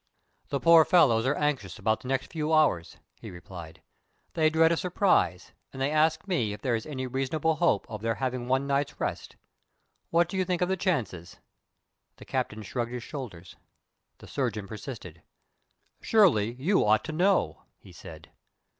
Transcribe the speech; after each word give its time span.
"The 0.49 0.59
poor 0.59 0.83
fellows 0.83 1.27
are 1.27 1.35
anxious 1.35 1.77
about 1.77 1.99
the 2.01 2.07
next 2.07 2.31
few 2.33 2.51
hours," 2.51 2.97
he 3.19 3.29
replied. 3.29 3.83
"They 4.33 4.49
dread 4.49 4.71
a 4.71 4.75
surprise, 4.77 5.51
and 5.71 5.79
they 5.79 5.91
ask 5.91 6.27
me 6.27 6.53
if 6.53 6.61
there 6.63 6.73
is 6.73 6.87
any 6.87 7.05
reasonable 7.05 7.57
hope 7.57 7.85
of 7.87 8.01
their 8.01 8.15
having 8.15 8.47
one 8.47 8.65
night's 8.65 8.99
rest. 8.99 9.35
What 10.09 10.27
do 10.27 10.37
you 10.37 10.43
think 10.43 10.63
of 10.63 10.69
the 10.69 10.75
chances?" 10.75 11.37
The 12.15 12.25
captain 12.25 12.63
shrugged 12.63 12.91
his 12.91 13.03
shoulders. 13.03 13.55
The 14.17 14.25
surgeon 14.27 14.67
persisted. 14.67 15.21
"Surely 16.01 16.53
you 16.53 16.83
ought 16.83 17.03
to 17.03 17.11
know?" 17.11 17.61
he 17.77 17.91
said. 17.91 18.31